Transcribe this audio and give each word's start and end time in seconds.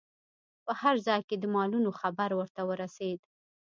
په 0.65 0.71
هر 0.81 0.95
ځای 1.07 1.21
کې 1.27 1.35
د 1.39 1.45
مالونو 1.55 1.89
خبر 1.99 2.29
ورته 2.35 2.61
ورسید. 2.69 3.19